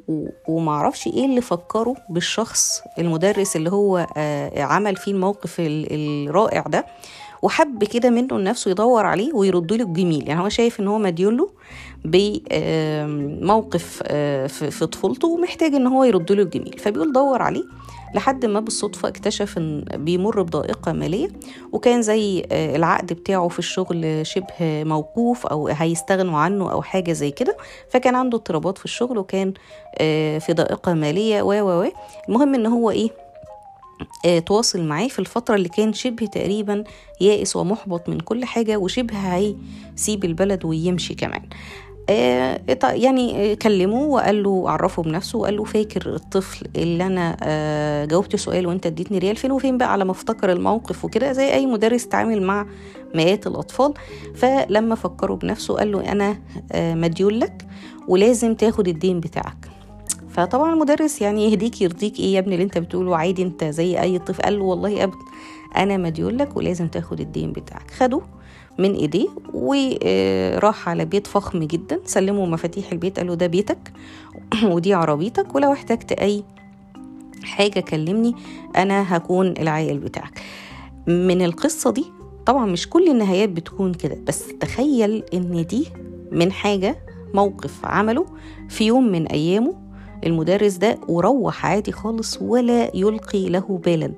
الأيام 0.10 0.32
ومعرفش 0.48 1.08
إيه 1.08 1.26
اللي 1.26 1.42
فكره 1.42 1.96
بالشخص 2.10 2.82
المدرس 3.00 3.56
اللي 3.56 3.72
هو 3.72 4.08
عمل 4.58 4.96
فيه 4.96 5.12
الموقف 5.12 5.56
الرائع 5.60 6.62
ده 6.62 6.86
وحب 7.42 7.84
كده 7.84 8.10
منه 8.10 8.38
لنفسه 8.38 8.72
يدور 8.72 9.06
عليه 9.06 9.34
ويرد 9.34 9.74
له 9.74 9.84
الجميل. 9.84 10.28
يعني 10.28 10.42
هو 10.42 10.50
شايف 10.50 10.80
إن 10.80 10.88
هو 10.88 10.98
مديون 10.98 11.38
له 11.38 11.50
بموقف 12.52 14.04
في 14.48 14.88
طفولته 14.92 15.28
ومحتاج 15.28 15.74
إن 15.74 15.88
هو 15.88 16.04
يرد 16.04 16.32
له 16.32 16.44
الجميل. 16.44 16.80
فبيقول 16.80 17.14
دور 17.14 17.42
عليه 17.42 17.64
لحد 18.16 18.46
ما 18.46 18.60
بالصدفة 18.60 19.08
اكتشف 19.08 19.58
إن 19.58 19.86
بيمر 19.96 20.42
بضائقة 20.42 20.92
مالية 20.92 21.28
وكان 21.72 22.02
زي 22.02 22.46
العقد 22.52 23.14
بتاعه 23.14 23.48
في 23.48 23.60
الشغل 23.60 24.28
شبه 24.28 24.84
موقوف 24.84 25.46
أو 25.46 25.68
هيستغنوا 25.68 26.38
عنه 26.40 26.72
أو 26.72 26.82
حاجة 26.82 27.12
زي 27.12 27.32
كده. 27.32 27.58
فكان 27.90 28.16
عنده 28.16 28.38
اضطرابات 28.38 28.78
في 28.78 28.86
الشغل 28.86 29.18
وكان 29.18 29.54
في 30.40 30.54
ضائقة 30.54 30.94
مالية 30.94 31.42
و 31.42 31.82
و 31.82 31.92
المهم 32.30 32.56
إن 32.56 32.66
هو 32.66 32.92
إيه 32.92 33.10
تواصل 34.40 34.82
معاه 34.84 35.08
في 35.08 35.20
الفترة 35.20 35.56
اللي 35.56 35.70
كان 35.70 35.94
شبه 35.94 36.26
تقريبا 36.26 36.84
يائس 37.22 37.56
ومحبط 37.56 38.10
من 38.10 38.20
كل 38.20 38.46
حاجة 38.46 38.78
وشبه 38.78 39.16
هيسيب 39.16 40.26
البلد 40.26 40.66
ويمشي 40.66 41.14
كمان. 41.16 41.42
يعني 42.84 43.56
كلمه 43.56 44.02
وقال 44.02 44.44
له 44.44 44.70
عرفه 44.70 45.04
بنفسه 45.04 45.40
وقال 45.40 45.58
له 45.58 45.64
فاكر 45.64 46.16
الطفل 46.16 46.66
اللي 46.76 47.06
أنا 47.06 47.38
جاوبت 48.06 48.36
سؤال 48.36 48.68
وأنت 48.68 48.86
اديتني 48.86 49.18
ريال 49.18 49.36
فين 49.36 49.52
وفين 49.52 49.78
بقى؟ 49.78 49.92
على 49.92 50.06
ما 50.06 50.12
أفتكر 50.12 50.52
الموقف 50.52 51.06
وكده 51.06 51.32
زي 51.32 51.54
أي 51.54 51.66
مدرس 51.66 52.08
تعامل 52.08 52.42
مع 52.42 52.66
مئات 53.16 53.48
الأطفال. 53.48 53.94
فلما 54.36 54.96
فكره 54.96 55.34
بنفسه 55.34 55.76
قال 55.76 55.92
له 55.92 56.12
أنا 56.12 56.38
مديون 56.76 57.34
لك 57.34 57.66
ولازم 58.08 58.56
تاخد 58.56 58.88
الدين 58.88 59.20
بتاعك. 59.20 59.70
فطبعا 60.30 60.74
المدرس 60.74 61.22
يعني 61.22 61.52
يهديك 61.52 61.82
يرضيك 61.82 62.20
إيه 62.20 62.34
يا 62.34 62.40
ابني 62.40 62.54
اللي 62.54 62.64
أنت 62.64 62.78
بتقوله؟ 62.78 63.16
عادي 63.18 63.44
أنت 63.44 63.64
زي 63.64 64.02
أي 64.02 64.20
طفل. 64.20 64.44
قال 64.44 64.60
له 64.60 64.66
والله 64.66 65.04
ابدا 65.04 65.18
أنا 65.78 65.98
مديون 65.98 66.38
لك 66.38 66.58
ولازم 66.58 66.88
تاخد 66.88 67.20
الدين 67.20 67.52
بتاعك. 67.52 67.92
خده 67.92 68.22
من 68.78 68.96
ايديه 68.96 69.28
وراح 69.54 70.90
على 70.90 71.06
بيت 71.06 71.28
فخم 71.28 71.60
جدا 71.60 72.00
سلمه 72.06 72.46
مفاتيح 72.46 72.92
البيت 72.92 73.18
قال 73.18 73.28
له 73.28 73.34
ده 73.34 73.48
بيتك 73.48 73.94
ودي 74.64 74.94
عربيتك 74.94 75.56
ولو 75.56 75.74
احتجت 75.74 76.12
أي 76.12 76.44
حاجة 77.44 77.80
كلمني 77.80 78.36
أنا 78.78 79.18
هكون 79.18 79.48
العائل 79.48 79.98
بتاعك. 79.98 80.42
من 81.08 81.42
القصة 81.42 81.92
دي 81.92 82.06
طبعا 82.46 82.66
مش 82.66 82.90
كل 82.90 83.08
النهايات 83.10 83.50
بتكون 83.50 83.94
كده 83.94 84.18
بس 84.28 84.44
تخيل 84.60 85.24
إن 85.34 85.66
دي 85.66 85.88
من 86.32 86.52
حاجة 86.52 86.98
موقف 87.34 87.86
عمله 87.86 88.26
في 88.70 88.84
يوم 88.84 89.12
من 89.12 89.28
أيامه 89.28 89.74
المدرس 90.26 90.74
ده 90.74 90.98
وروح 91.08 91.66
عادي 91.66 91.92
خالص 91.92 92.38
ولا 92.42 92.92
يلقي 92.98 93.50
له 93.50 93.80
بالا. 93.86 94.12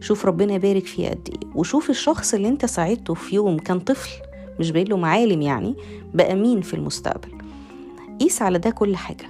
شوف 0.00 0.26
ربنا 0.26 0.52
يبارك 0.54 0.86
فيه 0.86 1.08
قد 1.08 1.28
إيه. 1.32 1.50
وشوف 1.54 1.90
الشخص 1.90 2.34
اللي 2.34 2.48
انت 2.48 2.66
ساعدته 2.66 3.14
في 3.14 3.34
يوم 3.34 3.58
كان 3.58 3.80
طفل 3.80 4.10
مش 4.60 4.70
باين 4.70 4.86
له 4.88 4.96
معالم 4.96 5.42
يعني 5.42 5.74
بقى 6.14 6.34
مين 6.34 6.60
في 6.60 6.74
المستقبل؟ 6.74 7.28
قيس 8.20 8.42
على 8.42 8.58
ده 8.58 8.70
كل 8.70 8.96
حاجة. 8.96 9.26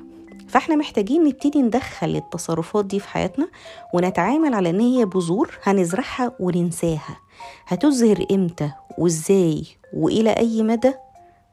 فاحنا 0.48 0.76
محتاجين 0.76 1.24
نبتدي 1.24 1.62
ندخل 1.62 2.16
التصرفات 2.16 2.84
دي 2.84 3.00
في 3.00 3.08
حياتنا 3.08 3.48
ونتعامل 3.94 4.54
على 4.54 4.70
إن 4.70 4.80
هي 4.80 5.04
بذور 5.04 5.50
هنزرعها 5.62 6.32
وننساها. 6.40 7.18
هتزهر 7.66 8.26
إمتى 8.32 8.70
وإزاي 8.98 9.64
وإلى 9.94 10.30
أي 10.30 10.62
مدى؟ 10.62 10.92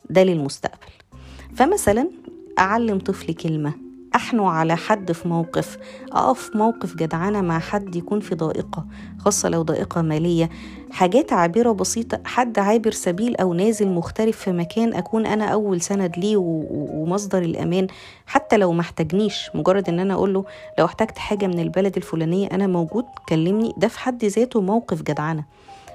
ده 0.10 0.24
للمستقبل. 0.24 0.92
فمثلا 1.56 2.10
أعلم 2.60 3.00
طفل 3.00 3.34
كلمة. 3.34 3.74
أحنو 4.16 4.48
على 4.48 4.76
حد 4.76 5.12
في 5.12 5.28
موقف 5.28 5.78
أقف 6.12 6.56
موقف 6.56 6.96
جدعانة 6.96 7.42
مع 7.42 7.60
حد 7.60 7.96
يكون 7.96 8.20
في 8.20 8.36
ضائقة 8.36 8.86
خاصة 9.20 9.50
لو 9.50 9.62
ضائقة 9.62 10.02
مالية. 10.02 10.50
حاجات 10.92 11.34
عابرة 11.34 11.72
بسيطة 11.72 12.20
حد 12.26 12.60
عابر 12.60 12.92
سبيل 12.92 13.36
أو 13.36 13.54
نازل 13.54 13.88
مغترب 13.88 14.34
في 14.34 14.52
مكان 14.52 14.94
أكون 14.94 15.26
أنا 15.26 15.46
أول 15.46 15.82
سند 15.82 16.18
ليه 16.18 16.38
ومصدر 16.38 17.42
الأمان 17.42 17.88
حتى 18.28 18.58
لو 18.58 18.72
ما 18.72 18.82
احتاجنيش. 18.82 19.50
مجرد 19.56 19.90
إن 19.90 20.00
أنا 20.00 20.14
أقول 20.14 20.34
له 20.34 20.46
لو 20.80 20.86
احتجت 20.86 21.18
حاجة 21.18 21.48
من 21.48 21.60
البلد 21.60 21.98
الفلانية 21.98 22.48
أنا 22.48 22.68
موجود 22.68 23.06
كلمني. 23.30 23.74
ده 23.78 23.88
في 23.88 24.00
حد 24.00 24.26
ذاته 24.26 24.62
موقف 24.62 25.02
جدعانة 25.02 25.44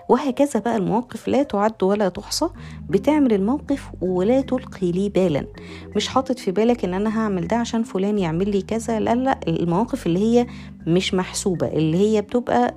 وهكذا 0.08 0.60
بقى 0.60 0.76
المواقف 0.76 1.28
لا 1.28 1.42
تعد 1.42 1.82
ولا 1.82 2.08
تحصى 2.08 2.48
بتعمل 2.90 3.32
الموقف 3.32 3.88
ولا 4.00 4.40
تلقي 4.40 4.92
ليه 4.92 5.10
بالا. 5.10 5.46
مش 5.96 6.08
حاطط 6.08 6.38
في 6.38 6.50
بالك 6.50 6.84
إن 6.84 6.94
أنا 6.94 7.18
هعمل 7.20 7.48
ده 7.48 7.56
عشان 7.56 7.82
فلان 7.82 8.18
يعمل 8.18 8.50
لي 8.50 8.62
كذا 8.62 9.00
لا 9.00 9.14
لا 9.14 9.40
المواقف 9.48 10.06
اللي 10.06 10.18
هي 10.18 10.46
مش 10.86 11.14
محسوبة 11.14 11.66
اللي 11.66 11.96
هي 11.98 12.22
بتبقى 12.22 12.74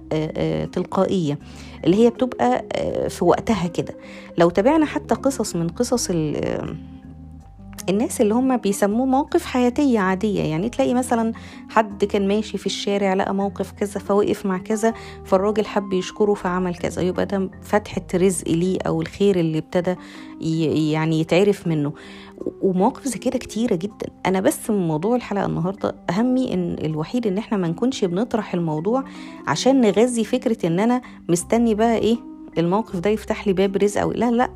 تلقائية 0.74 1.40
اللي 1.86 1.98
هي 2.06 2.10
بتبقى 2.10 2.66
في 3.10 3.26
وقتها 3.26 3.68
كده. 3.68 3.94
لو 4.38 4.50
تابعنا 4.50 4.86
حتى 4.86 5.16
قصص 5.16 5.56
من 5.56 5.68
قصص 5.70 6.08
الناس 7.92 8.22
اللي 8.22 8.34
هم 8.34 8.58
بيسموه 8.58 9.06
مواقف 9.06 9.46
حياتية 9.46 10.00
عادية. 10.00 10.42
يعني 10.42 10.70
تلاقي 10.70 10.94
مثلا 10.94 11.34
حد 11.70 12.06
كان 12.06 12.28
ماشي 12.28 12.58
في 12.58 12.66
الشارع 12.66 13.14
لقى 13.14 13.36
موقف 13.36 13.72
كذا 13.72 14.00
فوقف 14.00 14.46
مع 14.46 14.58
كذا 14.58 14.94
فالراجل 15.26 15.66
حب 15.66 15.94
يشكره 15.94 16.34
فعمل 16.34 16.76
كذا. 16.76 17.02
يبقى 17.02 17.26
ده 17.26 17.50
فتحة 17.62 18.02
رزق 18.16 18.48
ليه 18.48 18.78
أو 18.88 19.02
الخير 19.02 19.40
اللي 19.40 19.58
ابتدى 19.58 19.96
يعني 20.92 21.20
يتعرف 21.20 21.68
منه. 21.68 21.94
ومواقف 22.62 23.08
زي 23.08 23.18
كده 23.20 23.38
كتيرة 23.40 23.76
جدا. 23.76 24.08
أنا 24.26 24.40
بس 24.40 24.70
من 24.70 24.88
موضوع 24.88 25.16
الحلقة 25.16 25.46
النهاردة 25.46 25.96
أهمي 26.10 26.54
إن 26.54 26.76
الوحيد 26.84 27.28
إن 27.28 27.38
إحنا 27.38 27.58
ما 27.58 27.68
نكونش 27.68 28.06
بنطرح 28.06 28.54
الموضوع 28.54 29.04
عشان 29.48 29.82
نغذي 29.82 30.24
فكرة 30.24 30.68
إن 30.68 30.80
أنا 30.80 31.02
مستني 31.30 31.76
بقى 31.76 31.98
إيه 31.98 32.18
الموقف 32.58 32.96
ده 33.00 33.10
يفتح 33.10 33.48
لي 33.48 33.54
باب 33.54 33.78
رزق 33.78 34.02
أو 34.02 34.12
لا 34.12 34.32
لا. 34.32 34.50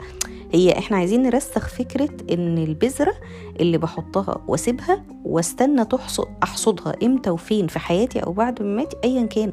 هي 0.52 0.78
إحنا 0.78 0.98
عايزين 0.98 1.22
نرسخ 1.24 1.68
فكرة 1.68 2.10
إن 2.32 2.58
البذرة 2.58 3.14
اللي 3.60 3.78
بحطها 3.78 4.42
وأسيبها 4.48 5.04
وأستنى 5.26 5.86
تحصد 5.86 6.28
أحصدها 6.44 6.96
إمتى 7.04 7.30
وفين 7.30 7.68
في 7.68 7.80
حياتي 7.80 8.20
أو 8.20 8.32
بعد 8.34 8.62
مماتي 8.64 8.98
ايا 9.04 9.26
كان. 9.26 9.52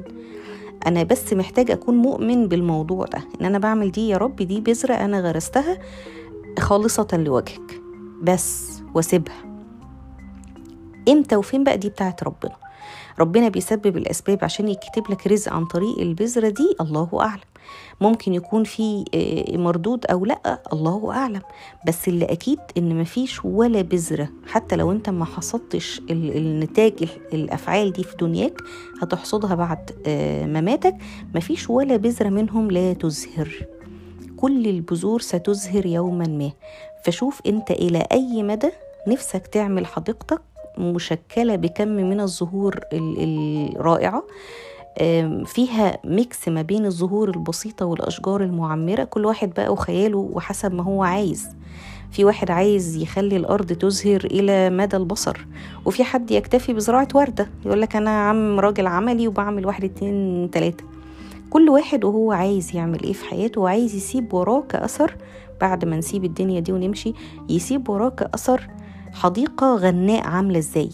أنا 0.87 1.03
بس 1.03 1.33
محتاج 1.33 1.71
أكون 1.71 1.95
مؤمن 1.97 2.49
بالموضوع 2.49 3.05
ده 3.07 3.19
إن 3.41 3.47
أنا 3.47 3.59
بعمل 3.59 3.91
دي 3.93 4.09
يا 4.09 4.17
رب 4.17 4.37
دي 4.37 4.61
بذرة 4.61 4.95
أنا 4.95 5.21
غرستها 5.21 5.79
خالصة 6.59 7.09
لوجهك. 7.13 7.81
بس 8.23 8.83
وأسيبها. 8.95 9.45
إمتى 11.09 11.37
وفين 11.37 11.65
بقى 11.65 11.79
دي 11.79 11.89
بتاعت 11.89 12.23
ربنا. 12.25 12.57
ربنا 13.21 13.49
بيسبب 13.49 13.97
الأسباب 13.97 14.39
عشان 14.43 14.69
يكتب 14.69 15.11
لك 15.11 15.27
رزق 15.27 15.53
عن 15.53 15.65
طريق 15.65 15.99
البذرة 15.99 16.49
دي 16.49 16.77
الله 16.81 17.09
أعلم. 17.21 17.52
ممكن 18.01 18.35
يكون 18.35 18.65
في 18.65 19.05
مردود 19.53 20.07
أو 20.07 20.25
لأ 20.25 20.63
الله 20.73 21.13
أعلم. 21.13 21.43
بس 21.87 22.09
اللي 22.09 22.25
أكيد 22.25 22.59
إن 22.79 23.01
مفيش 23.01 23.45
ولا 23.45 23.83
بذرة 23.83 24.29
حتى 24.47 24.77
لو 24.77 24.93
أنت 24.93 25.11
ما 25.11 25.25
حصدتش 25.25 26.01
النتاج 26.11 26.93
الأفعال 27.33 27.93
دي 27.93 28.05
في 28.05 28.17
دنياك 28.17 28.61
هتحصدها 29.03 29.55
بعد 29.55 29.91
مماتك. 30.49 30.97
مفيش 31.35 31.71
ولا 31.71 31.97
بذرة 31.97 32.29
منهم 32.29 32.71
لا 32.71 32.93
تزهر. 32.93 33.67
كل 34.37 34.67
البذور 34.67 35.21
ستزهر 35.21 35.87
يوما 35.87 36.27
ما. 36.27 36.51
فشوف 37.05 37.41
أنت 37.47 37.71
إلى 37.71 38.07
أي 38.13 38.43
مدى 38.43 38.71
نفسك 39.09 39.47
تعمل 39.47 39.87
حديقتك 39.87 40.43
مشكلة 40.79 41.57
بكم 41.57 41.89
من 41.89 42.21
الزهور 42.21 42.81
الرائعة. 42.93 44.23
فيها 45.47 45.99
ميكس 46.05 46.49
ما 46.49 46.63
بين 46.63 46.87
الزهور 46.87 47.29
البسيطة 47.31 47.87
والأشجار 47.87 48.43
المعمرة. 48.43 49.05
كل 49.05 49.25
واحد 49.25 49.51
بقى 49.51 49.73
وخياله 49.73 50.19
وحسب 50.33 50.75
ما 50.75 50.83
هو 50.83 51.03
عايز. 51.03 51.49
في 52.11 52.25
واحد 52.25 52.51
عايز 52.51 52.97
يخلي 52.97 53.37
الأرض 53.37 53.67
تزهر 53.73 54.25
إلى 54.25 54.71
مدى 54.71 54.97
البصر 54.97 55.47
وفي 55.85 56.05
حد 56.05 56.31
يكتفي 56.31 56.73
بزراعة 56.73 57.09
وردة. 57.15 57.49
يقول 57.67 57.81
لك 57.81 57.97
أنا 57.97 58.11
عم 58.11 58.61
راجل 58.61 58.87
عملي 58.87 59.29
وبعمل 59.29 59.67
واحد 59.67 59.85
اتنين 59.85 60.51
تلاتة. 60.51 60.85
كل 61.51 61.69
واحد 61.69 62.05
وهو 62.05 62.33
عايز 62.33 62.77
يعمل 62.77 63.03
إيه 63.03 63.13
في 63.13 63.25
حياته؟ 63.25 63.61
وعايز 63.61 63.95
يسيب 63.95 64.35
وراه 64.35 64.63
كأثر 64.69 65.17
بعد 65.61 65.85
ما 65.85 65.97
نسيب 65.97 66.25
الدنيا 66.25 66.61
دي 66.61 66.73
ونمشي 66.73 67.13
يسيب 67.49 67.89
وراه 67.89 68.09
كأثر 68.09 68.69
حديقة 69.13 69.77
غناء 69.77 70.27
عاملة 70.27 70.59
إزاي؟ 70.59 70.91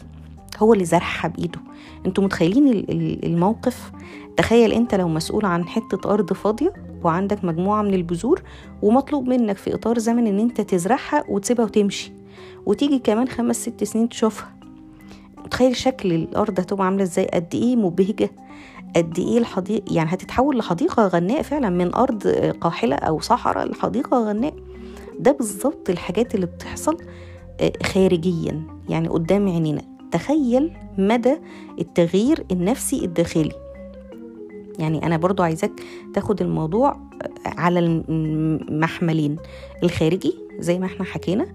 هو 0.58 0.72
اللي 0.72 0.84
زرعها 0.84 1.28
بإيده. 1.28 1.60
أنتوا 2.06 2.24
متخيلين 2.24 2.84
الموقف؟ 3.24 3.92
تخيل 4.36 4.72
انت 4.72 4.94
لو 4.94 5.08
مسؤول 5.08 5.44
عن 5.44 5.64
حتة 5.68 6.12
أرض 6.14 6.32
فاضية 6.32 6.72
وعندك 7.04 7.44
مجموعة 7.44 7.82
من 7.82 7.94
البذور 7.94 8.42
ومطلوب 8.82 9.28
منك 9.28 9.56
في 9.56 9.74
إطار 9.74 9.98
زمن 9.98 10.26
إن 10.26 10.38
انت 10.38 10.60
تزرعها 10.60 11.24
وتسيبها 11.28 11.64
وتمشي 11.64 12.12
وتيجي 12.66 12.98
كمان 12.98 13.28
خمس 13.28 13.56
ست 13.62 13.84
سنين 13.84 14.08
تشوفها. 14.08 14.54
متخيل 15.44 15.76
شكل 15.76 16.12
الأرض 16.12 16.60
هتبقى 16.60 16.84
عاملة 16.86 17.02
إزاي؟ 17.02 17.26
قد 17.26 17.54
إيه 17.54 17.76
مبهجة؟ 17.76 18.30
قد 18.96 19.18
إيه 19.18 19.38
الحديقة 19.38 19.94
يعني 19.94 20.10
هتتحول 20.14 20.58
لحديقة 20.58 21.06
غناء 21.06 21.42
فعلا 21.42 21.68
من 21.70 21.94
أرض 21.94 22.26
قاحلة 22.60 22.96
أو 22.96 23.20
صحراء 23.20 23.68
لحديقة 23.70 24.28
غناء 24.28 24.54
ده 25.18 25.32
بالظبط 25.32 25.90
الحاجات 25.90 26.34
اللي 26.34 26.46
بتحصل 26.46 26.96
آه، 27.60 27.72
خارجيا 27.82 28.62
يعني 28.88 29.08
قدام 29.08 29.48
عينينا. 29.48 29.82
تخيل 30.12 30.72
مدى 30.98 31.36
التغيير 31.78 32.44
النفسي 32.50 33.04
الداخلي. 33.04 33.52
يعني 34.78 35.06
أنا 35.06 35.16
برضو 35.16 35.42
عايزاك 35.42 35.72
تاخد 36.14 36.42
الموضوع 36.42 36.96
على 37.46 37.78
المحملين 37.78 39.36
الخارجي 39.82 40.34
زي 40.58 40.78
ما 40.78 40.86
إحنا 40.86 41.04
حكينا 41.04 41.46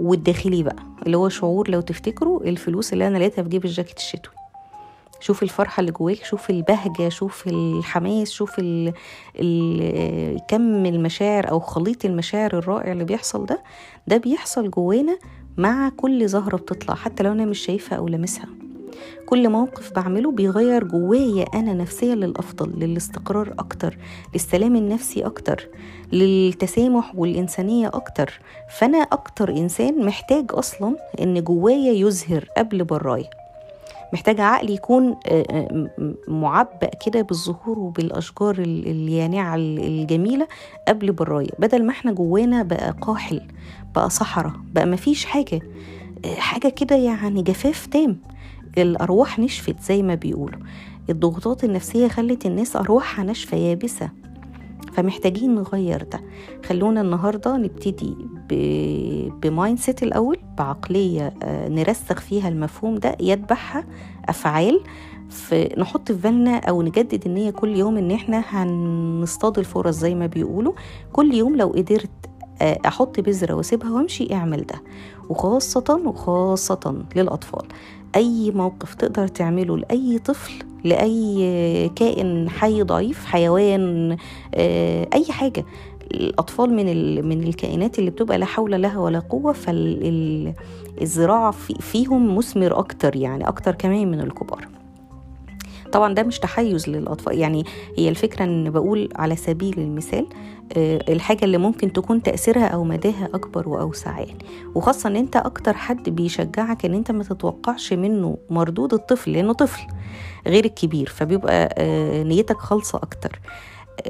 والداخلي 0.00 0.62
بقى 0.62 0.76
اللي 1.06 1.16
هو 1.16 1.28
شعور 1.28 1.70
لو 1.70 1.80
تفتكروا 1.80 2.42
الفلوس 2.44 2.92
اللي 2.92 3.06
أنا 3.06 3.18
لقيتها 3.18 3.42
في 3.42 3.48
جيب 3.48 3.64
الجاكيت 3.64 3.96
الشتوي. 3.98 4.34
شوف 5.20 5.42
الفرحة 5.42 5.80
اللي 5.80 5.92
جواك 5.92 6.24
شوف 6.24 6.50
البهجة 6.50 7.08
شوف 7.08 7.44
الحماس 7.46 8.30
شوف 8.30 8.58
ال 8.58 8.92
ال 9.40 10.40
كم 10.48 10.86
المشاعر 10.86 11.50
أو 11.50 11.60
خليط 11.60 12.04
المشاعر 12.04 12.58
الرائع 12.58 12.92
اللي 12.92 13.04
بيحصل 13.04 13.46
ده 13.46 13.62
ده 14.06 14.16
بيحصل 14.16 14.70
جوانا 14.70 15.18
مع 15.56 15.88
كل 15.88 16.28
زهرة 16.28 16.56
بتطلع 16.56 16.94
حتى 16.94 17.22
لو 17.22 17.32
أنا 17.32 17.44
مش 17.44 17.58
شايفها 17.58 17.98
أو 17.98 18.08
لامسها. 18.08 18.46
كل 19.26 19.48
موقف 19.48 19.92
بعمله 19.92 20.30
بيغير 20.30 20.84
جوايا 20.84 21.44
أنا 21.54 21.72
نفسيا 21.72 22.14
للأفضل 22.14 22.78
للاستقرار 22.78 23.54
أكتر 23.58 23.98
للسلام 24.34 24.76
النفسي 24.76 25.26
أكتر 25.26 25.68
للتسامح 26.12 27.14
والإنسانية 27.14 27.88
أكتر. 27.88 28.40
فأنا 28.78 28.98
أكتر 28.98 29.50
إنسان 29.50 30.06
محتاج 30.06 30.44
أصلا 30.50 30.96
إن 31.20 31.44
جوايا 31.44 31.92
يزهر 31.92 32.48
قبل 32.56 32.84
برايا. 32.84 33.30
محتاجة 34.14 34.42
عقل 34.42 34.70
يكون 34.70 35.16
آه، 35.26 35.44
آه، 35.50 35.90
معبأ 36.28 36.90
كده 37.06 37.22
بالزهور 37.22 37.78
وبالأشجار 37.78 38.54
اليانعة 38.58 39.54
الجميلة 39.56 40.48
قبل 40.88 41.12
براية 41.12 41.50
بدل 41.58 41.84
ما 41.84 41.90
إحنا 41.92 42.12
جوانا 42.12 42.62
بقى 42.62 42.94
قاحل 43.00 43.40
بقى 43.94 44.10
صحراء 44.10 44.52
بقى 44.74 44.86
مفيش 44.86 45.24
حاجة 45.24 45.60
آه، 46.24 46.34
حاجة 46.34 46.68
كده 46.68 46.96
يعني 46.96 47.42
جفاف 47.42 47.86
تام. 47.86 48.18
الأرواح 48.78 49.38
نشفت 49.38 49.80
زي 49.82 50.02
ما 50.02 50.14
بيقولوا. 50.14 50.60
الضغوطات 51.10 51.64
النفسية 51.64 52.08
خلت 52.08 52.46
الناس 52.46 52.76
أرواحها 52.76 53.24
ناشفة 53.24 53.56
يابسة. 53.56 54.10
فمحتاجين 54.94 55.54
نغير 55.54 56.02
ده. 56.02 56.20
خلونا 56.66 57.00
النهارده 57.00 57.56
نبتدي 57.56 58.16
ب 59.42 59.78
mindset 59.78 60.02
الأول 60.02 60.38
بعقلية 60.58 61.34
آه، 61.42 61.68
نرسخ 61.68 62.20
فيها 62.20 62.48
المفهوم 62.48 62.94
ده 62.94 63.16
يتبعها 63.20 63.84
أفعال. 64.28 64.80
نحط 65.78 66.12
في 66.12 66.18
بالنا 66.18 66.56
أو 66.58 66.82
نجدد 66.82 67.26
النية 67.26 67.50
كل 67.50 67.76
يوم 67.76 67.96
إن 67.96 68.10
إحنا 68.10 68.44
هنصطاد 68.48 69.58
الفرص 69.58 69.94
زي 69.94 70.14
ما 70.14 70.26
بيقولوا. 70.26 70.72
كل 71.12 71.34
يوم 71.34 71.56
لو 71.56 71.68
قدرت 71.68 72.10
آه، 72.62 72.78
أحط 72.86 73.20
بذرة 73.20 73.54
وأسيبها 73.54 73.90
وأمشي 73.90 74.34
اعمل 74.34 74.60
ده. 74.66 74.82
وخاصة 75.28 76.00
وخاصة 76.06 77.04
للأطفال. 77.16 77.66
أي 78.16 78.50
موقف 78.50 78.94
تقدر 78.94 79.28
تعمله 79.28 79.76
لأي 79.76 80.18
طفل 80.18 80.52
لأي 80.84 81.90
كائن 81.96 82.48
حي 82.50 82.82
ضعيف 82.82 83.24
حيوان 83.24 84.16
آه، 84.54 85.08
أي 85.14 85.24
حاجة. 85.24 85.64
الأطفال 86.14 86.74
من 86.74 86.86
من 87.28 87.42
الكائنات 87.42 87.98
اللي 87.98 88.10
بتبقى 88.10 88.38
لا 88.38 88.46
حول 88.46 88.82
لها 88.82 88.98
ولا 88.98 89.18
قوة 89.18 89.52
فالزراعة 90.96 91.50
فيهم 91.80 92.36
مثمر 92.36 92.78
أكتر 92.78 93.16
يعني 93.16 93.48
أكتر 93.48 93.74
كمان 93.74 94.10
من 94.10 94.20
الكبار. 94.20 94.68
طبعا 95.92 96.14
ده 96.14 96.22
مش 96.22 96.38
تحيز 96.38 96.88
للأطفال 96.88 97.38
يعني 97.38 97.64
هي 97.98 98.08
الفكرة 98.08 98.44
إن 98.44 98.70
بقول 98.70 99.08
على 99.16 99.36
سبيل 99.36 99.78
المثال 99.78 100.26
آه، 100.76 101.00
الحاجة 101.08 101.44
اللي 101.44 101.58
ممكن 101.58 101.92
تكون 101.92 102.22
تأثيرها 102.22 102.66
أو 102.66 102.84
مداها 102.84 103.28
أكبر 103.34 103.68
وأوسع 103.68 104.18
يعني. 104.20 104.44
وخاصة 104.74 105.08
إن 105.08 105.16
أنت 105.16 105.36
أكتر 105.36 105.72
حد 105.74 106.08
بيشجعك 106.10 106.84
إن 106.84 106.94
أنت 106.94 107.10
ما 107.10 107.24
تتوقعش 107.24 107.92
منه 107.92 108.38
مردود 108.50 108.94
الطفل 108.94 109.32
لأنه 109.32 109.52
طفل. 109.52 109.82
غير 110.46 110.64
الكبير 110.64 111.08
فبيبقى 111.08 111.74
آه، 111.78 112.22
نيتك 112.22 112.58
خالصة 112.58 112.98
أكتر. 112.98 113.40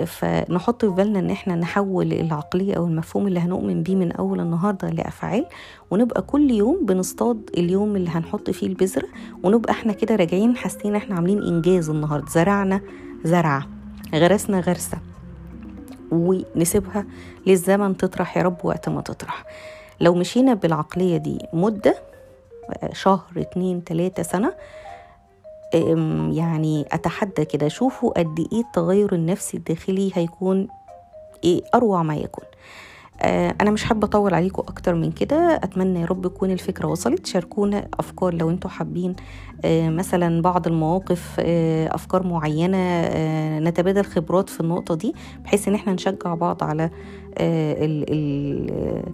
فنحط 0.06 0.84
في 0.84 0.90
بالنا 0.90 1.18
إن 1.18 1.30
إحنا 1.30 1.54
نحول 1.54 2.12
العقلية 2.12 2.74
أو 2.74 2.86
المفهوم 2.86 3.26
اللي 3.26 3.40
هنؤمن 3.40 3.82
بيه 3.82 3.96
من 3.96 4.12
أول 4.12 4.40
النهاردة 4.40 4.88
لأفعال 4.90 5.46
ونبقى 5.90 6.22
كل 6.22 6.50
يوم 6.50 6.86
بنصطاد 6.86 7.50
اليوم 7.58 7.96
اللي 7.96 8.10
هنحط 8.10 8.50
فيه 8.50 8.66
البذرة 8.66 9.06
ونبقى 9.42 9.72
إحنا 9.72 9.92
كده 9.92 10.16
راجعين 10.16 10.56
حاسين 10.56 10.94
إحنا 10.96 11.14
عاملين 11.16 11.42
إنجاز 11.42 11.90
النهاردة. 11.90 12.26
زرعنا 12.26 12.80
زرعة 13.24 13.66
غرسنا 14.14 14.60
غرسة 14.60 14.98
ونسيبها 16.10 17.06
للزمن 17.46 17.96
تطرح 17.96 18.36
يا 18.36 18.42
رب 18.42 18.56
وقت 18.64 18.88
ما 18.88 19.00
تطرح. 19.00 19.44
لو 20.00 20.14
مشينا 20.14 20.54
بالعقلية 20.54 21.16
دي 21.16 21.38
مدة 21.52 21.94
شهر 22.92 23.22
اتنين 23.36 23.84
تلاتة 23.84 24.22
سنة 24.22 24.52
يعني 26.32 26.84
أتحدى 26.92 27.44
كده 27.44 27.68
شوفوا 27.68 28.18
قد 28.18 28.46
إيه 28.52 28.60
التغير 28.60 29.14
النفسي 29.14 29.56
الداخلي 29.56 30.10
هيكون 30.14 30.68
إيه 31.44 31.62
أروع 31.74 32.02
ما 32.02 32.16
يكون. 32.16 32.44
آه، 33.20 33.54
أنا 33.60 33.70
مش 33.70 33.84
حابة 33.84 34.06
أطول 34.06 34.34
عليكم 34.34 34.62
أكتر 34.68 34.94
من 34.94 35.12
كده. 35.12 35.60
أتمنى 35.62 36.00
يا 36.00 36.06
رب 36.06 36.26
تكون 36.26 36.50
الفكرة 36.50 36.86
وصلت. 36.88 37.26
شاركونا 37.26 37.88
أفكار 38.00 38.34
لو 38.34 38.50
أنتم 38.50 38.68
حابين 38.68 39.16
آه، 39.64 39.88
مثلا 39.88 40.42
بعض 40.42 40.66
المواقف 40.66 41.36
آه، 41.38 41.94
أفكار 41.94 42.26
معينة 42.26 43.08
نتبادل 43.58 44.04
خبرات 44.04 44.48
في 44.50 44.60
النقطة 44.60 44.94
دي 44.94 45.14
بحيث 45.44 45.68
إن 45.68 45.74
إحنا 45.74 45.92
نشجع 45.92 46.34
بعض 46.34 46.64
على 46.64 46.90
ال 47.38 48.04
ال 48.10 49.12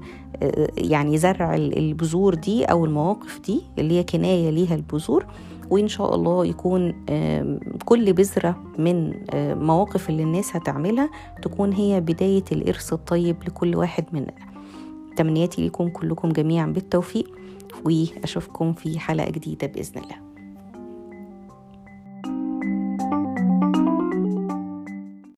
يعني 0.79 1.19
زرع 1.19 1.55
البذور 1.55 2.35
دي 2.35 2.65
أو 2.65 2.85
المواقف 2.85 3.41
دي 3.41 3.63
اللي 3.79 3.99
هي 3.99 4.03
كناية 4.05 4.51
ليها 4.51 4.75
البذور. 4.75 5.27
وإن 5.71 5.89
شاء 5.89 6.15
الله 6.15 6.47
يكون 6.47 6.93
كل 7.85 8.13
بذرة 8.13 8.63
من 8.79 9.15
مواقف 9.67 10.11
اللي 10.11 10.23
الناس 10.23 10.57
هتعملها 10.57 11.11
تكون 11.43 11.73
هي 11.73 12.01
بداية 12.01 12.45
الإرث 12.53 12.93
الطيب 12.93 13.37
لكل 13.47 13.77
واحد 13.77 14.05
مننا. 14.13 14.35
تمنياتي 15.17 15.67
لكم 15.67 15.89
كلكم 15.89 16.29
جميعا 16.29 16.67
بالتوفيق 16.67 17.39
وأشوفكم 17.85 18.73
في 18.73 18.99
حلقة 18.99 19.31
جديدة 19.31 19.67
بإذن 19.67 20.03
الله. 20.03 20.30